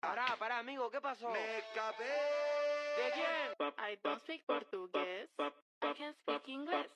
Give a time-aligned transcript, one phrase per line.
[0.00, 1.28] Pará, pará, amigo, ¿qué pasó?
[1.30, 2.04] Me escapé.
[2.96, 3.72] ¿De quién?
[3.92, 5.28] I don't speak portugués.
[5.82, 6.86] I can speak English.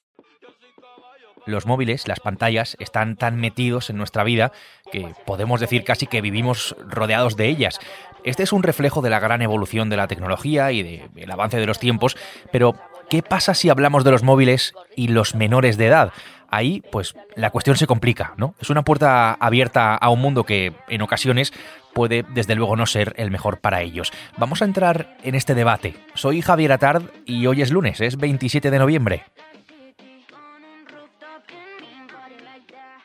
[1.46, 4.52] Los móviles, las pantallas, están tan metidos en nuestra vida
[4.92, 7.80] que podemos decir casi que vivimos rodeados de ellas.
[8.22, 11.56] Este es un reflejo de la gran evolución de la tecnología y de- del avance
[11.58, 12.16] de los tiempos,
[12.52, 12.74] pero
[13.10, 16.12] ¿qué pasa si hablamos de los móviles y los menores de edad?
[16.52, 18.54] Ahí, pues, la cuestión se complica, ¿no?
[18.60, 21.50] Es una puerta abierta a un mundo que, en ocasiones,
[21.94, 24.12] puede, desde luego, no ser el mejor para ellos.
[24.36, 25.96] Vamos a entrar en este debate.
[26.12, 29.24] Soy Javier Atard y hoy es lunes, es 27 de noviembre.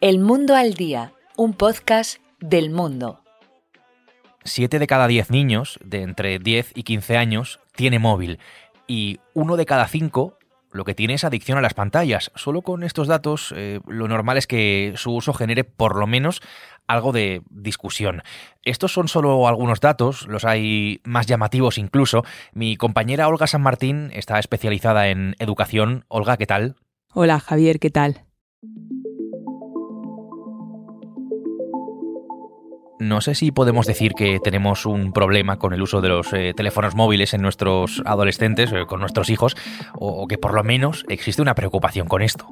[0.02, 3.22] El Mundo al Día, un podcast del mundo.
[4.44, 8.40] 7 de cada 10 niños de entre 10 y 15 años tiene móvil
[8.88, 10.37] y uno de cada 5
[10.78, 12.32] lo que tiene es adicción a las pantallas.
[12.36, 16.42] Solo con estos datos eh, lo normal es que su uso genere por lo menos
[16.88, 18.22] algo de discusión.
[18.64, 22.24] Estos son solo algunos datos, los hay más llamativos incluso.
[22.54, 26.06] Mi compañera Olga San Martín está especializada en educación.
[26.08, 26.76] Olga, ¿qué tal?
[27.14, 28.24] Hola Javier, ¿qué tal?
[33.00, 36.54] No sé si podemos decir que tenemos un problema con el uso de los eh,
[36.56, 39.56] teléfonos móviles en nuestros adolescentes, eh, con nuestros hijos,
[39.94, 42.48] o, o que por lo menos existe una preocupación con esto.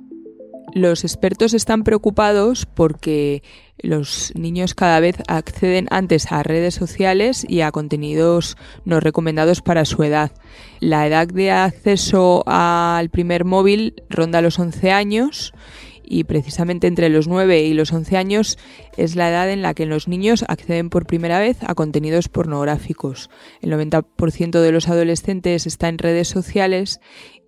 [0.73, 3.43] Los expertos están preocupados porque
[3.77, 9.85] los niños cada vez acceden antes a redes sociales y a contenidos no recomendados para
[9.85, 10.31] su edad.
[10.79, 15.53] La edad de acceso al primer móvil ronda los 11 años
[16.07, 18.57] y precisamente entre los 9 y los 11 años
[18.97, 23.29] es la edad en la que los niños acceden por primera vez a contenidos pornográficos.
[23.61, 26.99] El 90% de los adolescentes está en redes sociales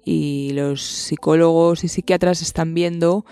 [0.04, 3.26] y los psicólogos y psiquiatras están viendo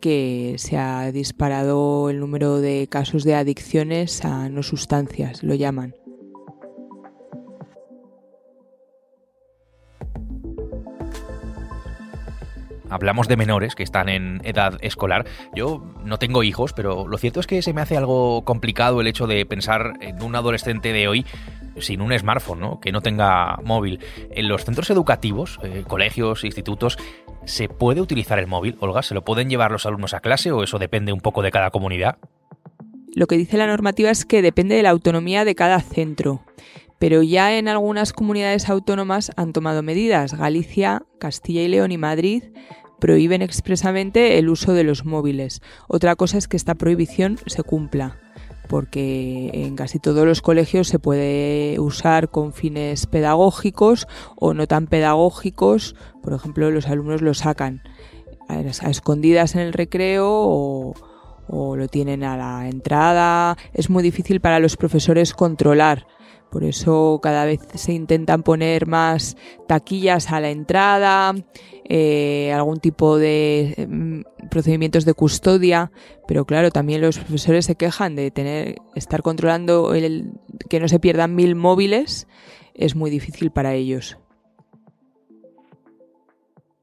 [0.00, 5.94] que se ha disparado el número de casos de adicciones a no sustancias, lo llaman.
[12.92, 15.26] Hablamos de menores que están en edad escolar.
[15.54, 19.06] Yo no tengo hijos, pero lo cierto es que se me hace algo complicado el
[19.06, 21.24] hecho de pensar en un adolescente de hoy
[21.78, 22.80] sin un smartphone, ¿no?
[22.80, 24.00] que no tenga móvil.
[24.30, 26.98] En los centros educativos, eh, colegios, institutos,
[27.44, 29.02] ¿se puede utilizar el móvil, Olga?
[29.02, 31.70] ¿Se lo pueden llevar los alumnos a clase o eso depende un poco de cada
[31.70, 32.18] comunidad?
[33.14, 36.42] Lo que dice la normativa es que depende de la autonomía de cada centro,
[36.98, 40.34] pero ya en algunas comunidades autónomas han tomado medidas.
[40.34, 42.44] Galicia, Castilla y León y Madrid
[43.02, 45.60] prohíben expresamente el uso de los móviles.
[45.88, 48.16] Otra cosa es que esta prohibición se cumpla
[48.68, 54.86] porque en casi todos los colegios se puede usar con fines pedagógicos o no tan
[54.86, 55.96] pedagógicos.
[56.22, 57.82] Por ejemplo, los alumnos lo sacan
[58.48, 60.94] a escondidas en el recreo o,
[61.48, 63.58] o lo tienen a la entrada.
[63.74, 66.06] Es muy difícil para los profesores controlar.
[66.52, 71.34] Por eso cada vez se intentan poner más taquillas a la entrada,
[71.94, 75.92] eh, algún tipo de eh, procedimientos de custodia,
[76.26, 80.32] pero claro, también los profesores se quejan de tener estar controlando el,
[80.70, 82.28] que no se pierdan mil móviles,
[82.72, 84.16] es muy difícil para ellos.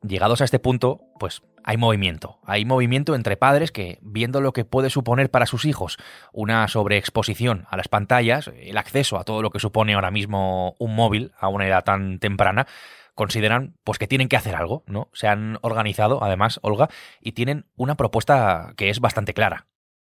[0.08, 2.38] Llegados a este punto, pues hay movimiento.
[2.46, 5.98] Hay movimiento entre padres que, viendo lo que puede suponer para sus hijos
[6.34, 10.96] una sobreexposición a las pantallas, el acceso a todo lo que supone ahora mismo un
[10.96, 12.68] móvil a una edad tan temprana,
[13.20, 15.10] consideran pues que tienen que hacer algo, ¿no?
[15.12, 19.68] Se han organizado, además, Olga, y tienen una propuesta que es bastante clara.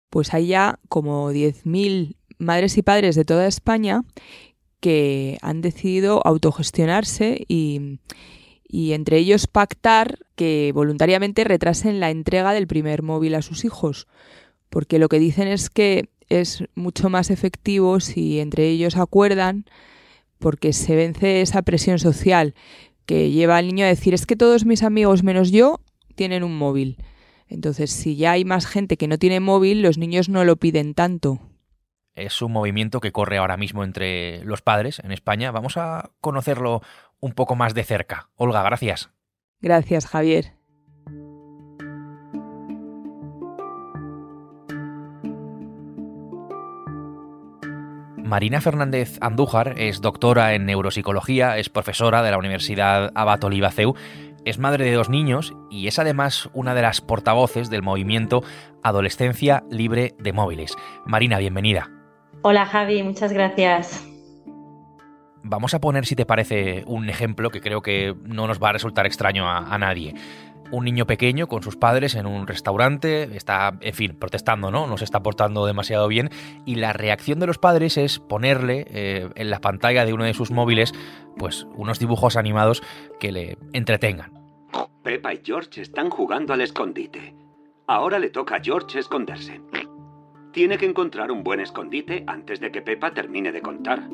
[0.10, 4.02] Pues hay ya como 10.000 madres y padres de toda España
[4.82, 8.02] que han decidido autogestionarse y,
[8.68, 14.08] y entre ellos pactar que voluntariamente retrasen la entrega del primer móvil a sus hijos,
[14.70, 19.64] porque lo que dicen es que es mucho más efectivo si entre ellos acuerdan,
[20.38, 22.56] porque se vence esa presión social
[23.10, 25.80] que lleva al niño a decir es que todos mis amigos menos yo
[26.14, 26.98] tienen un móvil.
[27.48, 30.94] Entonces, si ya hay más gente que no tiene móvil, los niños no lo piden
[30.94, 31.40] tanto.
[32.14, 35.50] Es un movimiento que corre ahora mismo entre los padres en España.
[35.50, 36.84] Vamos a conocerlo
[37.20, 38.30] un poco más de cerca.
[38.36, 39.10] Olga, gracias.
[39.60, 40.59] Gracias, Javier.
[48.30, 53.96] Marina Fernández Andújar es doctora en neuropsicología, es profesora de la Universidad Abat Oliva CEU,
[54.46, 58.44] es madre de dos niños y es además una de las portavoces del movimiento
[58.84, 60.76] Adolescencia Libre de Móviles.
[61.08, 61.90] Marina, bienvenida.
[62.44, 64.06] Hola Javi, muchas gracias.
[65.42, 68.74] Vamos a poner, si te parece, un ejemplo que creo que no nos va a
[68.74, 70.14] resultar extraño a, a nadie.
[70.72, 74.88] Un niño pequeño con sus padres en un restaurante, está, en fin, protestando, ¿no?
[74.88, 76.30] No se está portando demasiado bien
[76.66, 80.34] y la reacción de los padres es ponerle eh, en la pantalla de uno de
[80.34, 80.94] sus móviles
[81.38, 82.84] pues unos dibujos animados
[83.20, 84.34] que le entretengan.
[85.04, 87.36] Pepa y George están jugando al escondite.
[87.88, 89.62] Ahora le toca a George esconderse.
[90.52, 94.08] Tiene que encontrar un buen escondite antes de que Pepa termine de contar.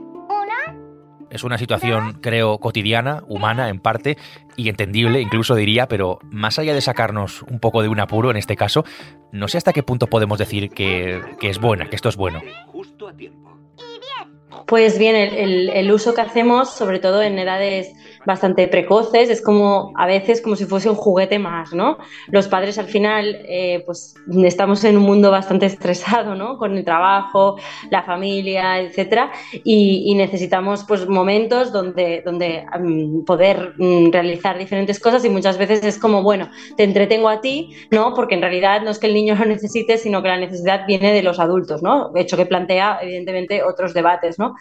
[1.35, 4.17] Es una situación, creo, cotidiana, humana en parte,
[4.55, 8.37] y entendible, incluso diría, pero más allá de sacarnos un poco de un apuro en
[8.37, 8.85] este caso,
[9.33, 12.41] no sé hasta qué punto podemos decir que, que es buena, que esto es bueno.
[14.65, 17.93] Pues bien, el uso que hacemos, sobre todo en edades
[18.25, 21.98] bastante precoces, es como a veces como si fuese un juguete más, ¿no?
[22.27, 26.57] Los padres al final, eh, pues estamos en un mundo bastante estresado, ¿no?
[26.57, 27.57] Con el trabajo,
[27.89, 29.31] la familia, etcétera,
[29.63, 35.83] y, necesitamos pues momentos donde, donde mm, poder mm, realizar diferentes cosas y muchas veces
[35.83, 38.13] es como, bueno, te entretengo a ti, ¿no?
[38.13, 41.13] Porque en realidad no es que el niño lo necesite, sino que la necesidad viene
[41.13, 42.12] de los adultos, ¿no?
[42.16, 44.56] Hecho que plantea, evidentemente, otros debates, ¿no?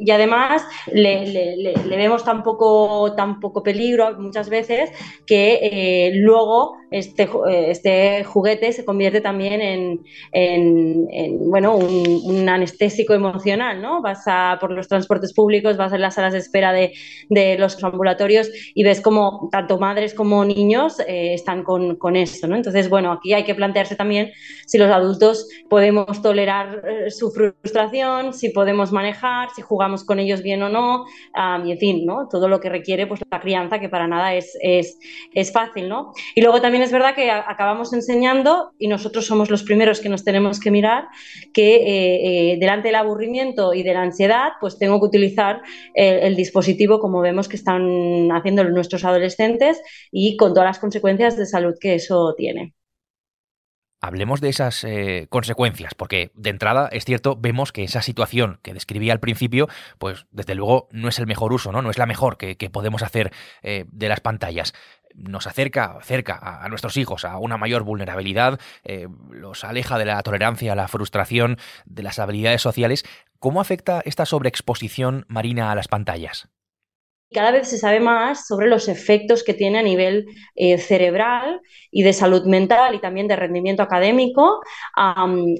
[0.00, 0.62] Y además
[0.92, 4.90] le vemos tan poco, tan poco peligro muchas veces
[5.26, 10.00] que eh, luego este, eh, este juguete se convierte también en,
[10.32, 14.02] en- en, bueno, un, anestésico emocional, ¿no?
[14.02, 16.92] Vas a, por los transportes públicos, vas en las salas de espera de,
[17.58, 22.56] los ambulatorios y ves como tanto madres como niños eh, están con, con esto, ¿no?
[22.56, 24.30] Entonces, bueno, aquí hay que plantearse también
[24.66, 30.62] si los adultos podemos tolerar su frustración, si podemos manejar, si jugamos con ellos bien
[30.62, 31.04] o no,
[31.34, 32.28] am, y en fin, ¿no?
[32.34, 34.98] Todo lo que requiere pues la crianza, que para nada es, es,
[35.32, 36.12] es fácil, ¿no?
[36.34, 40.24] Y luego también es verdad que acabamos enseñando, y nosotros somos los primeros que nos
[40.24, 41.04] tenemos que mirar,
[41.52, 45.62] que eh, eh, delante del aburrimiento y de la ansiedad, pues tengo que utilizar
[45.94, 51.36] el, el dispositivo como vemos que están haciendo nuestros adolescentes y con todas las consecuencias
[51.36, 52.74] de salud que eso tiene.
[54.04, 58.74] Hablemos de esas eh, consecuencias, porque de entrada es cierto, vemos que esa situación que
[58.74, 59.66] describía al principio,
[59.98, 61.80] pues desde luego no es el mejor uso, ¿no?
[61.80, 64.74] No es la mejor que, podemos hacer eh, de las pantallas.
[65.14, 70.22] Nos acerca, acerca a, nuestros hijos a una mayor vulnerabilidad, eh, los aleja de la
[70.22, 73.06] tolerancia la frustración, de las habilidades sociales.
[73.38, 76.50] ¿Cómo afecta esta sobreexposición marina a las pantallas?
[77.34, 81.60] Cada vez se sabe más sobre los efectos que tiene a nivel eh, cerebral
[81.90, 84.60] y de salud mental y también de rendimiento académico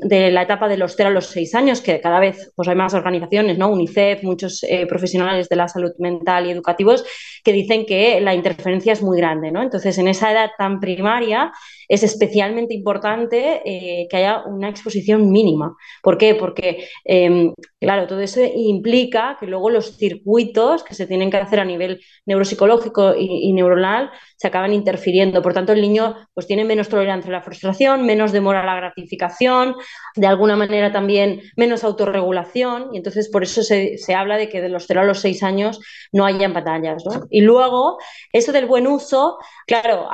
[0.03, 2.76] de la etapa de los 0 a los 6 años, que cada vez pues, hay
[2.76, 3.69] más organizaciones, ¿no?
[3.69, 7.05] UNICEF, muchos eh, profesionales de la salud mental y educativos
[7.44, 9.50] que dicen que la interferencia es muy grande.
[9.50, 9.62] ¿no?
[9.62, 11.53] Entonces, en esa edad tan primaria
[11.88, 15.76] es especialmente importante eh, que haya una exposición mínima.
[16.03, 16.35] ¿Por qué?
[16.35, 21.61] Porque, eh, claro, todo eso implica que luego los circuitos que se tienen que hacer
[21.64, 24.11] a nivel neuropsicológico y, neuronal
[24.44, 25.41] se acaban interfiriendo.
[25.41, 28.76] Por tanto, el niño pues, tiene menos tolerancia a la frustración, menos demora a la
[28.76, 29.75] gratificación,
[30.17, 34.61] de alguna manera también menos autorregulación, y entonces por eso se, se habla de que
[34.61, 35.81] de los 0 a los 6 años
[36.12, 37.02] no hayan batallas.
[37.06, 37.26] ¿no?
[37.31, 37.96] Y luego,
[38.35, 40.11] eso del buen uso, claro,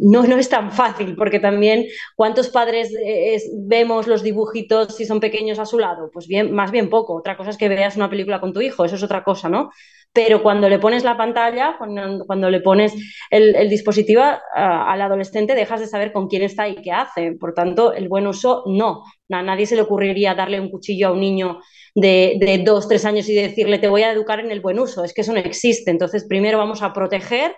[0.00, 1.84] no, no es tan fácil, porque también
[2.16, 6.70] cuántos padres eh, vemos los dibujitos si son pequeños a su lado, pues bien, más
[6.70, 7.14] bien poco.
[7.16, 9.68] Otra cosa es que veas una película con tu hijo, eso es otra cosa, ¿no?
[10.14, 12.94] Pero cuando le pones la pantalla, cuando le pones
[13.34, 17.32] el, dispositivo uh, al adolescente, dejas de saber con quién está y qué hace.
[17.32, 19.02] Por tanto, el buen uso, no.
[19.30, 21.60] A nadie se le ocurriría darle un cuchillo a un niño
[21.94, 25.04] de, de dos, tres años y decirle, te voy a educar en el buen uso.
[25.04, 25.90] Es que eso no existe.
[25.90, 27.56] Entonces, primero vamos a proteger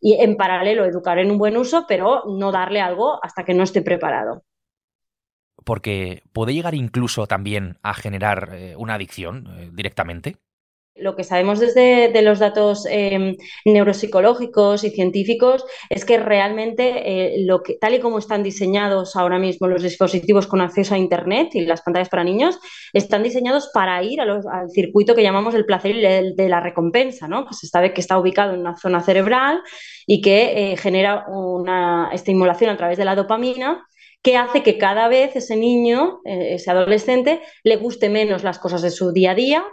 [0.00, 3.64] y en paralelo educar en un buen uso, pero no darle algo hasta que no
[3.64, 4.44] esté preparado.
[5.64, 10.36] Porque puede llegar incluso también a generar eh, una adicción eh, directamente.
[11.00, 17.44] Lo que sabemos desde de los datos eh, neuropsicológicos y científicos es que realmente eh,
[17.44, 21.50] lo que, tal y como están diseñados ahora mismo los dispositivos con acceso a Internet
[21.54, 22.58] y las pantallas para niños,
[22.92, 27.28] están diseñados para ir al circuito que llamamos el placer y el de la recompensa,
[27.28, 27.46] ¿no?
[27.46, 29.62] que se sabe que está ubicado en una zona cerebral
[30.06, 33.84] y que eh, genera una estimulación a través de la dopamina
[34.22, 38.82] que hace que cada vez ese niño, eh, ese adolescente, le guste menos las cosas
[38.82, 39.64] de su día a día,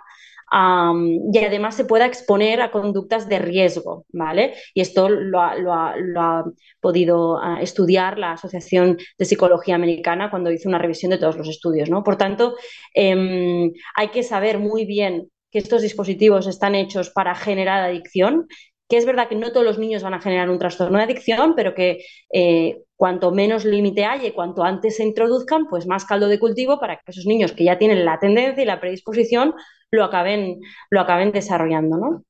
[0.52, 4.54] Y además se pueda exponer a conductas de riesgo, ¿vale?
[4.74, 6.46] Y esto lo ha,
[6.80, 11.50] podido uh, estudiar la Asociación de Psicología Americana cuando hizo una revisión de todos los
[11.50, 12.04] estudios, ¿no?
[12.04, 12.56] Por tanto,
[12.96, 18.48] um, hay que saber muy bien que estos dispositivos están hechos para generar adicción,
[18.88, 21.54] que es verdad que no todos los niños van a generar un trastorno de adicción,
[21.56, 26.28] pero que eh, cuanto menos límite haya y cuanto antes se introduzcan, pues más caldo
[26.28, 29.54] de cultivo para que esos niños que ya tienen la tendencia y la predisposición
[29.96, 30.62] lo acaben,
[30.92, 32.24] lo acaben desarrollando, ¿no?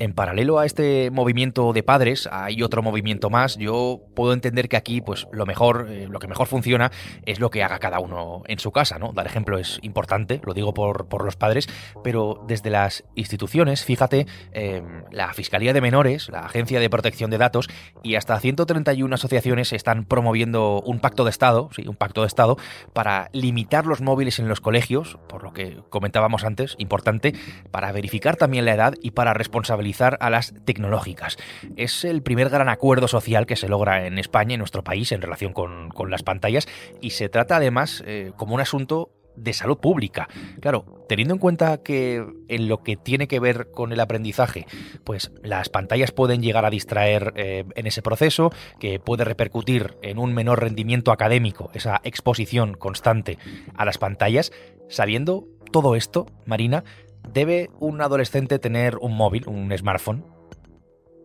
[0.00, 3.56] En paralelo a este movimiento de padres, hay otro movimiento más.
[3.56, 6.90] Yo puedo entender que aquí, pues, lo mejor, eh, lo que mejor funciona
[7.26, 9.12] es lo que haga cada uno en su casa, ¿no?
[9.12, 11.68] Dar ejemplo es importante, lo digo por, por los padres,
[12.02, 17.38] pero desde las instituciones, fíjate, em, la Fiscalía de Menores, la Agencia de Protección de
[17.38, 17.68] Datos
[18.02, 22.56] y hasta 131 asociaciones están promoviendo un pacto de Estado, sí, un pacto de Estado,
[22.92, 27.32] para limitar los móviles en los colegios, por lo que comentábamos antes, importante,
[27.70, 29.83] para verificar también la edad y para responsabilizar
[30.20, 31.36] a las tecnológicas.
[31.76, 35.22] Es el primer gran acuerdo social que se logra en España, en nuestro país, en
[35.22, 36.66] relación con, las pantallas,
[37.00, 40.28] y se trata además eh, como un asunto de salud pública.
[40.60, 44.66] Claro, teniendo en cuenta que en lo que tiene que ver con el aprendizaje,
[45.04, 50.18] pues las pantallas pueden llegar a distraer eh, en ese proceso, que puede repercutir en
[50.18, 53.38] un menor rendimiento académico, esa exposición constante
[53.74, 54.52] a las pantallas,
[54.88, 56.84] sabiendo todo esto, Marina,
[57.32, 60.24] ¿Debe un adolescente tener un móvil, un smartphone?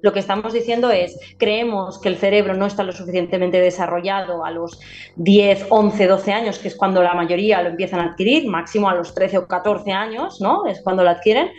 [0.01, 4.51] Lo que estamos diciendo es, creemos que el cerebro no está lo suficientemente desarrollado a
[4.51, 4.79] los
[5.17, 8.95] 10, 11, 12 años, que es cuando la mayoría lo empiezan a adquirir, máximo a
[8.95, 10.65] los 13 o 14 años, ¿no?
[10.67, 11.51] Es cuando lo adquieren.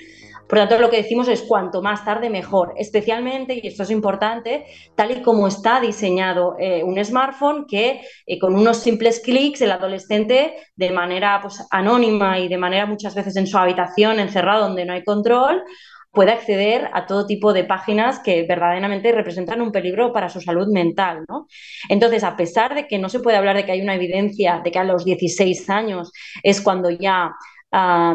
[0.50, 4.66] Por tanto, lo que decimos es cuanto más tarde mejor, especialmente, y esto es importante,
[4.96, 9.70] tal y como está diseñado eh, un smartphone que eh, con unos simples clics el
[9.70, 14.84] adolescente de manera pues, anónima y de manera muchas veces en su habitación encerrado donde
[14.84, 15.62] no hay control,
[16.10, 20.66] puede acceder a todo tipo de páginas que verdaderamente representan un peligro para su salud
[20.66, 21.24] mental.
[21.28, 21.46] ¿no?
[21.88, 24.72] Entonces, a pesar de que no se puede hablar de que hay una evidencia de
[24.72, 26.10] que a los 16 años
[26.42, 27.36] es cuando ya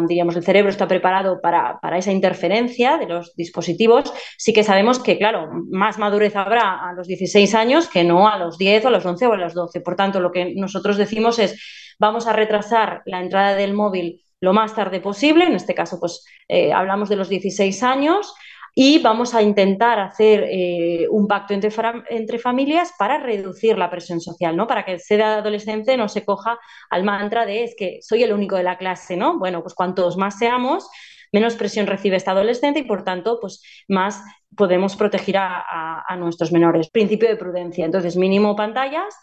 [0.08, 5.18] digamos, el cerebro está preparado para, esa interferencia de los dispositivos, sí que sabemos que,
[5.18, 8.92] claro, más madurez habrá a los 16 años que no a los 10 o a
[8.92, 9.82] los 11 o a los 12.
[9.82, 14.54] Por tanto, lo que nosotros decimos es, vamos a retrasar la entrada del móvil lo
[14.54, 18.34] más tarde posible, en este caso, pues eh, hablamos de los 16 años,
[18.78, 21.72] y vamos a intentar hacer eh, un pacto entre,
[22.10, 24.68] entre, familias para reducir la presión social, ¿no?
[24.68, 28.58] Para que el adolescente no se coja al mantra de es que soy el único
[28.58, 29.40] de la clase, ¿no?
[29.40, 30.90] Bueno, pues cuantos más seamos,
[31.32, 34.22] menos presión recibe este adolescente y por tanto, pues más
[34.58, 36.90] podemos proteger a, nuestros menores.
[36.90, 37.86] Principio de prudencia.
[37.86, 39.16] Entonces, mínimo pantallas.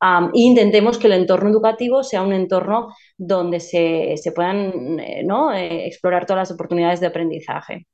[0.00, 5.52] e intentemos que el entorno educativo sea un entorno donde se, puedan eh, ¿no?
[5.52, 7.86] Eh, explorar todas las oportunidades de aprendizaje.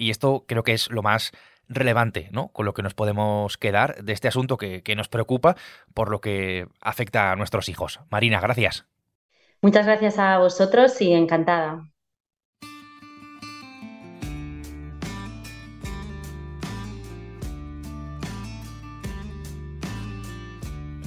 [0.00, 1.30] Y esto creo que es lo más
[1.68, 2.48] relevante, ¿no?
[2.48, 5.56] Con lo que nos podemos quedar de este asunto que, que nos preocupa
[5.92, 8.00] por lo que afecta a nuestros hijos.
[8.10, 8.86] Marina, gracias.
[9.60, 11.84] Muchas gracias a vosotros y encantada.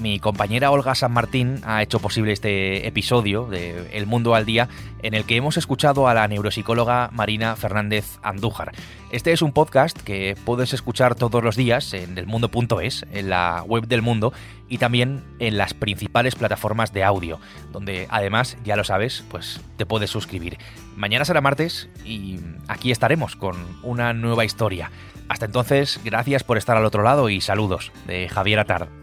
[0.04, 4.68] Mi compañera Olga San Martín ha hecho posible este episodio de El Mundo al Día
[5.02, 8.74] en el que hemos escuchado a la neuropsicóloga Marina Fernández Andújar.
[9.12, 13.88] Este es un podcast que puedes escuchar todos los días en elmundo.es, en la web
[13.88, 14.34] del mundo
[14.68, 17.40] y también en las principales plataformas de audio,
[17.72, 20.58] donde además, ya lo sabes, pues te puedes suscribir.
[20.98, 24.92] Mañana será martes y aquí estaremos con una nueva historia.
[25.30, 29.03] Hasta entonces, gracias por estar al otro lado y saludos de Javier Atard.